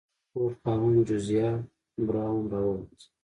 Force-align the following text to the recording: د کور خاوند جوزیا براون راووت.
د 0.03 0.03
کور 0.31 0.51
خاوند 0.61 0.97
جوزیا 1.09 1.49
براون 2.07 2.43
راووت. 2.53 2.99